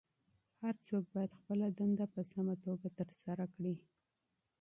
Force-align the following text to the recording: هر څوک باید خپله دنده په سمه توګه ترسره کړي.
هر 0.61 0.75
څوک 0.85 1.03
باید 1.13 1.37
خپله 1.39 1.67
دنده 1.79 2.05
په 2.13 2.21
سمه 2.31 2.55
توګه 2.65 2.87
ترسره 2.99 3.45
کړي. 3.55 3.75